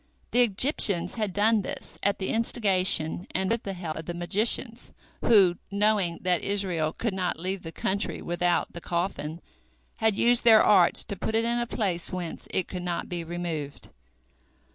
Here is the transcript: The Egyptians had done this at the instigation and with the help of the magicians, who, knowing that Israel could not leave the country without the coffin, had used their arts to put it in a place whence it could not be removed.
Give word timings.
The 0.31 0.41
Egyptians 0.41 1.13
had 1.13 1.31
done 1.31 1.61
this 1.61 1.99
at 2.01 2.17
the 2.17 2.29
instigation 2.29 3.27
and 3.35 3.51
with 3.51 3.61
the 3.61 3.73
help 3.75 3.97
of 3.97 4.05
the 4.05 4.15
magicians, 4.15 4.91
who, 5.23 5.57
knowing 5.69 6.17
that 6.23 6.41
Israel 6.41 6.91
could 6.91 7.13
not 7.13 7.39
leave 7.39 7.61
the 7.61 7.71
country 7.71 8.19
without 8.19 8.73
the 8.73 8.81
coffin, 8.81 9.41
had 9.97 10.15
used 10.17 10.43
their 10.43 10.63
arts 10.63 11.03
to 11.05 11.15
put 11.15 11.35
it 11.35 11.45
in 11.45 11.59
a 11.59 11.67
place 11.67 12.11
whence 12.11 12.47
it 12.49 12.67
could 12.67 12.81
not 12.81 13.09
be 13.09 13.23
removed. 13.23 13.89